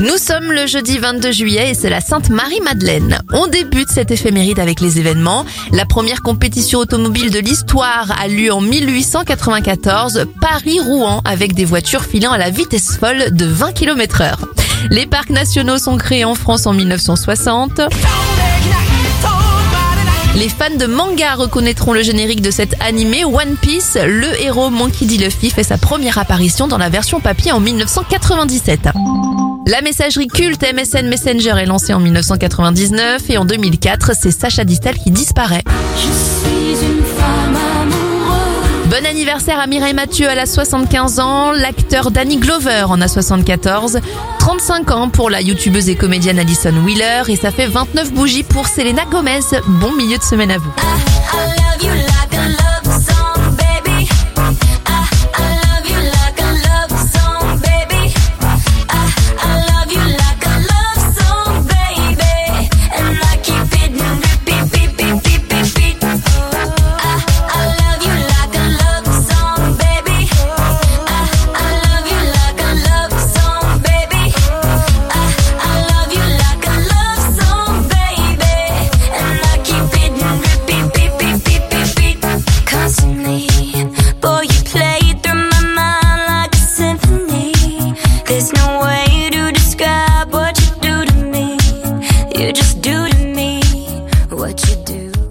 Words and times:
Nous 0.00 0.16
sommes 0.16 0.50
le 0.50 0.66
jeudi 0.66 0.96
22 0.96 1.30
juillet 1.30 1.70
et 1.72 1.74
c'est 1.74 1.90
la 1.90 2.00
Sainte 2.00 2.30
Marie-Madeleine. 2.30 3.20
On 3.34 3.46
débute 3.46 3.90
cette 3.90 4.10
éphéméride 4.10 4.58
avec 4.58 4.80
les 4.80 4.98
événements. 4.98 5.44
La 5.72 5.84
première 5.84 6.22
compétition 6.22 6.78
automobile 6.78 7.30
de 7.30 7.38
l'histoire 7.38 8.10
a 8.18 8.26
lieu 8.26 8.50
en 8.50 8.62
1894, 8.62 10.24
Paris-Rouen, 10.40 11.20
avec 11.26 11.52
des 11.52 11.66
voitures 11.66 12.04
filant 12.04 12.32
à 12.32 12.38
la 12.38 12.48
vitesse 12.48 12.96
folle 12.96 13.36
de 13.36 13.44
20 13.44 13.72
km 13.72 14.22
heure. 14.22 14.48
Les 14.88 15.04
parcs 15.04 15.28
nationaux 15.28 15.76
sont 15.76 15.98
créés 15.98 16.24
en 16.24 16.34
France 16.34 16.66
en 16.66 16.72
1960. 16.72 17.82
Les 20.36 20.48
fans 20.48 20.76
de 20.78 20.86
manga 20.86 21.34
reconnaîtront 21.34 21.92
le 21.92 22.02
générique 22.02 22.40
de 22.40 22.50
cet 22.50 22.74
animé 22.80 23.26
One 23.26 23.56
Piece. 23.60 23.98
Le 24.02 24.42
héros 24.42 24.70
Monkey 24.70 25.04
D. 25.04 25.18
Luffy 25.18 25.50
fait 25.50 25.62
sa 25.62 25.76
première 25.76 26.16
apparition 26.16 26.68
dans 26.68 26.78
la 26.78 26.88
version 26.88 27.20
papier 27.20 27.52
en 27.52 27.60
1997. 27.60 28.88
La 29.66 29.82
messagerie 29.82 30.26
culte 30.26 30.62
MSN 30.62 31.08
Messenger 31.08 31.54
est 31.60 31.66
lancée 31.66 31.92
en 31.92 32.00
1999 32.00 33.30
et 33.30 33.38
en 33.38 33.44
2004, 33.44 34.12
c'est 34.18 34.30
Sacha 34.30 34.64
Distel 34.64 34.96
qui 34.96 35.10
disparaît. 35.10 35.62
Bon 38.86 39.06
anniversaire 39.06 39.60
à 39.60 39.66
Mireille 39.66 39.94
Mathieu, 39.94 40.26
elle 40.28 40.40
a 40.40 40.46
75 40.46 41.20
ans. 41.20 41.52
L'acteur 41.52 42.10
Danny 42.10 42.38
Glover 42.38 42.84
en 42.88 43.00
a 43.00 43.06
74. 43.06 44.00
35 44.40 44.90
ans 44.90 45.08
pour 45.08 45.30
la 45.30 45.40
youtubeuse 45.40 45.88
et 45.88 45.94
comédienne 45.94 46.38
Alison 46.38 46.74
Wheeler. 46.84 47.22
Et 47.28 47.36
ça 47.36 47.50
fait 47.52 47.66
29 47.66 48.12
bougies 48.12 48.42
pour 48.42 48.66
Selena 48.66 49.04
Gomez. 49.04 49.40
Bon 49.68 49.92
milieu 49.92 50.18
de 50.18 50.22
semaine 50.22 50.50
à 50.50 50.58
vous. 50.58 50.72
boy 84.20 84.49